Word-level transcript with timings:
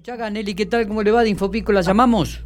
Chaga, 0.00 0.30
Nelly, 0.30 0.54
¿qué 0.54 0.64
tal? 0.66 0.88
¿Cómo 0.88 1.02
le 1.02 1.10
va? 1.10 1.22
De 1.22 1.28
Infopico 1.28 1.70
la 1.70 1.82
llamamos. 1.82 2.44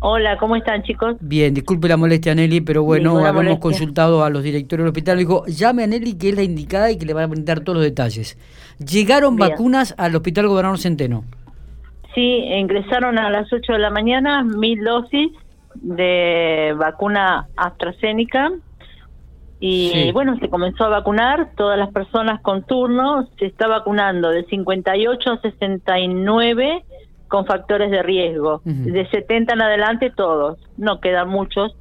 Hola, 0.00 0.38
¿cómo 0.38 0.54
están 0.54 0.82
chicos? 0.84 1.16
Bien, 1.20 1.52
disculpe 1.52 1.88
la 1.88 1.96
molestia, 1.96 2.34
Nelly, 2.34 2.60
pero 2.60 2.84
bueno, 2.84 3.10
Ninguna 3.10 3.30
habíamos 3.30 3.44
molestia. 3.44 3.60
consultado 3.60 4.24
a 4.24 4.30
los 4.30 4.42
directores 4.42 4.84
del 4.84 4.88
hospital. 4.88 5.18
Dijo, 5.18 5.44
llame 5.46 5.82
a 5.84 5.86
Nelly, 5.88 6.16
que 6.16 6.28
es 6.30 6.36
la 6.36 6.42
indicada 6.42 6.90
y 6.90 6.96
que 6.98 7.04
le 7.04 7.12
va 7.12 7.24
a 7.24 7.26
brindar 7.26 7.60
todos 7.60 7.76
los 7.76 7.84
detalles. 7.84 8.38
Llegaron 8.78 9.36
Bien. 9.36 9.50
vacunas 9.50 9.94
al 9.98 10.14
Hospital 10.14 10.46
Gobernador 10.46 10.78
Centeno. 10.78 11.24
Sí, 12.14 12.20
ingresaron 12.20 13.18
a 13.18 13.28
las 13.28 13.52
8 13.52 13.72
de 13.72 13.78
la 13.78 13.90
mañana 13.90 14.44
mil 14.44 14.82
dosis 14.84 15.32
de 15.74 16.74
vacuna 16.78 17.48
AstraZeneca 17.56 18.52
y 19.66 19.88
Sí. 19.94 20.12
bueno, 20.12 20.36
se 20.40 20.50
comenzó 20.50 20.84
a 20.84 20.88
vacunar 20.88 21.52
todas 21.56 21.78
las 21.78 21.90
personas 21.90 22.40
con 22.42 22.64
turno, 22.64 23.26
se 23.38 23.46
está 23.46 23.66
vacunando 23.66 24.28
de 24.28 24.44
58 24.44 25.30
a 25.32 25.40
69 25.40 26.84
con 27.28 27.46
factores 27.46 27.90
de 27.90 28.02
riesgo, 28.02 28.60
Ujú. 28.64 28.92
de 28.92 29.08
70 29.08 29.54
en 29.54 29.62
adelante 29.62 30.10
todos, 30.14 30.58
no 30.76 31.00
quedan 31.00 31.28
muchos, 31.30 31.74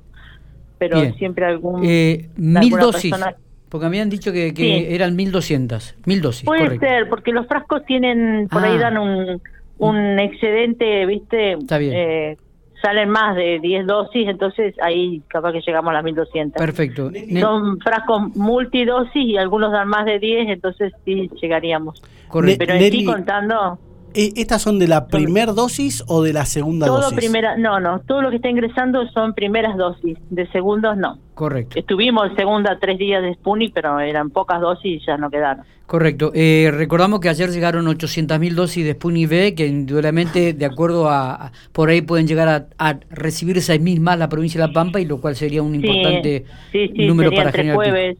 pero 0.78 1.02
Bien. 1.02 1.14
siempre 1.16 1.46
algún 1.46 1.82
Eh, 1.84 2.30
mil 2.38 2.72
dosis, 2.72 3.12
persona- 3.12 3.36
porque 3.70 3.84
me 3.86 3.88
habían 3.88 4.10
dicho 4.10 4.32
que, 4.32 4.54
que 4.54 4.64
Sí. 4.64 4.86
eran 4.90 5.16
mil 5.16 5.32
doscientas. 5.32 5.96
Mil 6.06 6.22
dosis, 6.22 6.46
Puede 6.46 6.64
correcto. 6.64 6.86
ser, 6.88 7.10
porque 7.10 7.32
los 7.34 7.48
frascos 7.48 7.86
tienen, 7.86 8.48
por 8.50 8.64
ahí 8.64 8.76
Ah. 8.78 8.80
dan 8.80 8.98
un, 8.98 9.42
un 9.80 10.20
excedente, 10.20 11.06
¿viste? 11.06 11.54
Está 11.54 11.78
bien. 11.80 11.94
Eh, 11.94 12.38
salen 12.84 13.10
más 13.10 13.36
de 13.36 13.60
10 13.62 13.88
dosis, 13.88 14.28
entonces 14.28 14.76
ahí 14.82 15.22
capaz 15.30 15.54
que 15.54 15.62
llegamos 15.62 15.92
a 15.92 15.94
las 15.94 16.04
1200. 16.04 16.60
Perfecto. 16.60 17.10
Son 17.40 17.80
frascos 17.80 18.36
multidosis 18.36 19.26
y 19.26 19.38
algunos 19.38 19.72
dan 19.72 19.88
más 19.88 20.06
de 20.06 20.20
10, 20.20 20.50
entonces 20.50 20.92
sí 21.06 21.30
llegaríamos. 21.42 22.04
correcto. 22.28 22.58
Pero 22.60 22.74
en 22.74 22.92
sí 22.92 23.06
contando, 23.06 23.80
¿Estas 24.16 24.62
son 24.62 24.80
de 24.80 24.88
la 24.88 25.08
primer 25.08 25.54
dosis 25.54 26.04
o 26.08 26.22
de 26.24 26.34
la 26.34 26.46
segunda 26.46 26.86
todo 26.88 27.02
dosis? 27.02 27.18
primera, 27.18 27.58
no, 27.58 27.80
no, 27.80 28.00
todo 28.00 28.22
lo 28.22 28.30
que 28.30 28.38
está 28.38 28.50
ingresando 28.50 29.08
son 29.10 29.34
primeras 29.34 29.76
dosis, 29.78 30.18
de 30.30 30.48
segundos 30.52 30.96
no. 30.98 31.18
Correcto. 31.34 31.78
Estuvimos 31.80 32.30
segunda 32.36 32.78
tres 32.80 32.98
días 33.00 33.22
de 33.24 33.34
Sputnik, 33.34 33.74
pero 33.74 34.00
eran 34.00 34.30
pocas 34.30 34.62
dosis 34.62 35.02
y 35.02 35.06
ya 35.06 35.18
no 35.18 35.30
quedaron. 35.30 35.66
Correcto. 35.88 36.32
Eh, 36.34 36.72
recordamos 36.74 37.20
que 37.20 37.30
ayer 37.30 37.50
llegaron 37.50 37.86
800.000 37.86 38.54
dosis 38.54 38.86
de 38.86 38.94
Sputnik 38.94 39.28
V, 39.30 39.56
que 39.56 39.68
indudablemente, 39.68 40.54
de 40.54 40.66
acuerdo 40.66 41.10
a, 41.10 41.52
por 41.72 41.90
ahí 41.90 42.02
pueden 42.02 42.28
llegar 42.28 42.48
a, 42.48 42.68
a 42.78 43.00
recibir 43.10 43.58
6.000 43.58 44.00
más 44.00 44.18
la 44.18 44.30
provincia 44.30 44.62
de 44.62 44.68
La 44.68 44.74
Pampa, 44.74 45.00
y 45.02 45.06
lo 45.06 45.20
cual 45.20 45.36
sería 45.36 45.62
un 45.62 45.76
importante 45.76 46.46
sí, 46.72 46.90
sí, 46.96 47.06
número 47.08 47.30
sería 47.30 47.40
para 47.44 47.50
entre 47.50 47.62
generar. 47.64 47.76
jueves, 47.76 48.18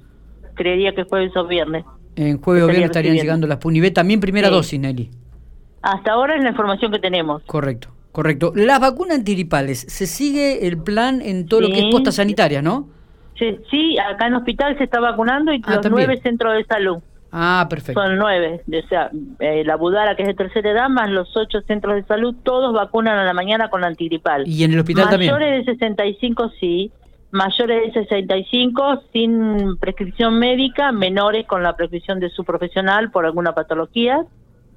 creería 0.56 0.94
que 0.94 1.04
jueves 1.04 1.36
o 1.38 1.48
viernes. 1.48 1.86
En 2.16 2.38
jueves 2.40 2.64
o 2.64 2.68
viernes 2.68 2.86
estarían 2.88 3.14
recibiendo. 3.14 3.24
llegando 3.24 3.48
las 3.48 3.58
Sputnik 3.58 3.82
V, 3.84 3.92
también 3.92 4.20
primera 4.20 4.50
Sí. 4.50 4.54
dosis, 4.54 4.80
Nelly. 4.80 5.10
Hasta 5.84 6.14
ahora 6.14 6.36
es 6.36 6.44
la 6.44 6.50
información 6.50 6.92
que 6.92 6.98
tenemos. 7.00 7.44
Correcto, 7.44 7.90
correcto. 8.12 8.52
Las 8.56 8.80
vacunas 8.80 9.18
antiripales, 9.20 9.80
se 9.82 10.08
sigue 10.08 10.66
el 10.68 10.78
plan 10.82 11.22
en 11.22 11.46
todo 11.46 11.62
lo 11.62 11.68
que 11.68 11.74
es 11.80 11.86
Sí. 11.86 11.92
postas 11.92 12.16
sanitarias, 12.16 12.64
¿no? 12.64 12.88
Sí, 13.38 13.58
sí, 13.70 13.98
acá 14.00 14.28
en 14.28 14.36
hospital 14.36 14.78
se 14.78 14.86
está 14.86 15.00
vacunando 15.00 15.54
y 15.54 15.58
Ah, 15.66 15.74
los 15.76 15.82
también. 15.82 16.08
nueve 16.08 16.22
centros 16.24 16.56
de 16.56 16.64
salud. 16.66 16.98
Ah, 17.32 17.66
perfecto. 17.70 18.00
Son 18.02 18.16
nueve. 18.18 18.62
O 18.68 18.88
sea, 18.88 19.10
eh, 19.40 19.64
la 19.66 19.76
Budara, 19.76 20.16
que 20.16 20.22
es 20.22 20.28
de 20.28 20.34
tercera 20.36 20.70
edad, 20.70 20.88
más 20.90 21.10
los 21.10 21.36
ocho 21.36 21.62
centros 21.62 21.96
de 21.96 22.04
salud, 22.04 22.36
todos 22.44 22.74
vacunan 22.74 23.18
a 23.18 23.24
la 23.26 23.34
mañana 23.34 23.70
con 23.70 23.84
antigripal. 23.84 24.48
Y 24.48 24.64
en 24.64 24.74
el 24.74 24.80
hospital 24.80 25.10
también. 25.10 25.34
Mayores 25.34 25.66
de 25.66 25.72
65, 25.74 26.52
sí. 26.60 26.92
Mayores 27.32 27.92
de 27.92 28.04
65 28.04 29.02
sin 29.12 29.78
prescripción 29.78 30.38
médica, 30.38 30.92
menores 30.92 31.48
con 31.48 31.64
la 31.64 31.76
prescripción 31.76 32.20
de 32.20 32.30
su 32.30 32.44
profesional 32.44 33.10
por 33.10 33.26
alguna 33.26 33.54
patología 33.54 34.24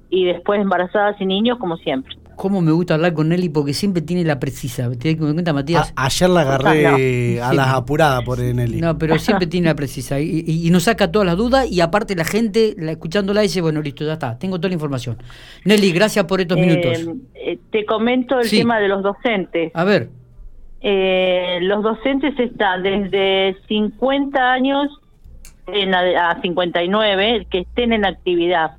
y 0.09 0.25
después 0.25 0.59
embarazadas 0.61 1.19
y 1.19 1.25
niños 1.25 1.57
como 1.59 1.77
siempre. 1.77 2.15
¿Cómo 2.35 2.61
me 2.61 2.71
gusta 2.71 2.93
hablar 2.93 3.13
con 3.13 3.29
Nelly? 3.29 3.49
Porque 3.49 3.73
siempre 3.73 4.03
tiene 4.03 4.23
la 4.23 4.39
precisa. 4.39 4.89
¿Te 4.91 5.15
das 5.15 5.17
cuenta, 5.33 5.53
Matías? 5.53 5.91
A- 5.95 6.05
ayer 6.05 6.29
la 6.29 6.41
agarré 6.41 7.41
Ah, 7.41 7.45
no. 7.47 7.49
a 7.49 7.53
las 7.55 7.67
apuradas 7.73 8.23
por 8.23 8.37
Nelly. 8.39 8.79
No, 8.79 8.95
pero 8.97 9.17
siempre 9.17 9.47
tiene 9.47 9.67
la 9.69 9.75
precisa 9.75 10.19
y, 10.19 10.43
y- 10.45 10.67
y 10.67 10.69
nos 10.69 10.83
saca 10.83 11.11
todas 11.11 11.25
las 11.25 11.35
dudas 11.35 11.69
y 11.71 11.81
aparte 11.81 12.15
la 12.15 12.25
gente 12.25 12.75
la, 12.77 12.91
escuchándola 12.91 13.41
dice, 13.41 13.59
bueno, 13.61 13.81
listo, 13.81 14.05
ya 14.05 14.13
está, 14.13 14.37
tengo 14.37 14.57
toda 14.59 14.69
la 14.69 14.75
información. 14.75 15.17
Nelly, 15.65 15.91
gracias 15.91 16.25
por 16.25 16.39
estos 16.39 16.59
minutos. 16.59 16.93
Eh, 16.99 17.15
eh, 17.53 17.59
te 17.71 17.85
comento 17.85 18.39
el 18.39 18.45
Sí. 18.45 18.59
tema 18.59 18.79
de 18.79 18.87
los 18.87 19.01
docentes. 19.01 19.71
A 19.73 19.83
ver, 19.83 20.09
Eh, 20.79 21.57
los 21.61 21.81
docentes 21.81 22.37
están 22.39 22.83
desde 22.83 23.57
50 23.67 24.53
años 24.53 24.87
en 25.65 25.95
a, 25.95 26.29
a 26.29 26.41
59 26.41 27.47
que 27.49 27.61
estén 27.61 27.93
en 27.93 28.05
actividad, 28.05 28.73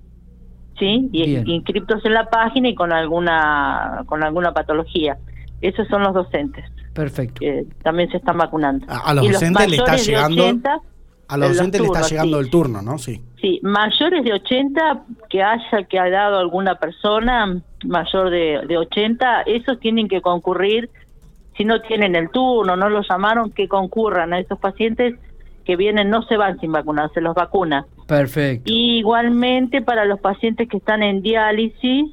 ¿sí? 0.78 1.08
Y 1.12 1.26
Bien. 1.26 1.48
inscriptos 1.48 2.04
en 2.04 2.14
la 2.14 2.28
página 2.30 2.68
y 2.68 2.74
con 2.74 2.92
alguna 2.92 4.02
con 4.06 4.22
alguna 4.22 4.52
patología. 4.52 5.16
Esos 5.60 5.88
son 5.88 6.02
los 6.02 6.14
docentes 6.14 6.64
perfecto. 6.94 7.40
que 7.40 7.66
también 7.82 8.10
se 8.10 8.18
están 8.18 8.38
vacunando. 8.38 8.86
A- 8.88 9.10
a 9.10 9.14
los 9.14 9.24
Y 9.24 9.28
docentes 9.30 9.68
le 9.70 9.76
está 9.76 9.96
llegando- 9.96 10.42
80, 10.44 10.78
a 11.28 11.36
los 11.36 11.48
en 11.50 11.54
docentes 11.56 11.80
le 11.80 11.86
está 11.88 12.02
llegando 12.02 12.38
sí. 12.38 12.44
el 12.44 12.50
turno, 12.50 12.82
¿no? 12.82 12.98
Sí. 12.98 13.22
Sí, 13.40 13.60
mayores 13.62 14.24
de 14.24 14.32
80 14.32 15.02
que 15.28 15.42
haya 15.42 15.82
que 15.88 15.98
ha 15.98 16.08
dado 16.10 16.38
alguna 16.38 16.76
persona 16.76 17.60
mayor 17.84 18.30
de, 18.30 18.62
de 18.66 18.76
80, 18.78 19.42
esos 19.42 19.78
tienen 19.78 20.08
que 20.08 20.20
concurrir, 20.20 20.90
si 21.56 21.64
no 21.64 21.80
tienen 21.82 22.14
el 22.16 22.30
turno, 22.30 22.76
no 22.76 22.88
los 22.88 23.06
llamaron, 23.08 23.50
que 23.50 23.68
concurran 23.68 24.32
a 24.32 24.38
esos 24.40 24.58
pacientes 24.58 25.14
que 25.64 25.76
vienen, 25.76 26.08
no 26.10 26.22
se 26.22 26.36
van 26.36 26.58
sin 26.60 26.72
vacunar, 26.72 27.10
se 27.14 27.20
los 27.20 27.34
vacuna. 27.34 27.84
Perfecto. 28.08 28.72
Y 28.72 29.00
igualmente 29.00 29.82
para 29.82 30.06
los 30.06 30.18
pacientes 30.18 30.66
que 30.66 30.78
están 30.78 31.02
en 31.02 31.20
diálisis, 31.20 32.06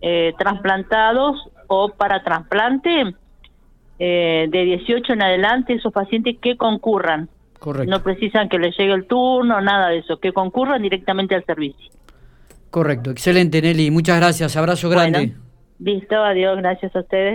eh, 0.00 0.32
trasplantados 0.38 1.36
o 1.66 1.88
para 1.88 2.22
trasplante, 2.22 3.16
eh, 3.98 4.46
de 4.48 4.64
18 4.64 5.12
en 5.12 5.22
adelante, 5.22 5.74
esos 5.74 5.92
pacientes 5.92 6.36
que 6.40 6.56
concurran. 6.56 7.28
Correcto. 7.58 7.90
No 7.90 8.02
precisan 8.04 8.48
que 8.48 8.60
les 8.60 8.76
llegue 8.78 8.92
el 8.92 9.06
turno, 9.06 9.60
nada 9.60 9.88
de 9.88 9.98
eso, 9.98 10.18
que 10.20 10.32
concurran 10.32 10.80
directamente 10.80 11.34
al 11.34 11.44
servicio. 11.44 11.90
Correcto. 12.70 13.10
Excelente, 13.10 13.60
Nelly. 13.60 13.90
Muchas 13.90 14.16
gracias. 14.20 14.56
Abrazo 14.56 14.88
grande. 14.88 15.18
Bueno, 15.18 15.34
listo, 15.80 16.14
adiós, 16.14 16.56
gracias 16.58 16.94
a 16.94 17.00
ustedes. 17.00 17.28